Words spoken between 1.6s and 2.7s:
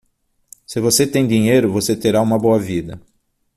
você terá uma boa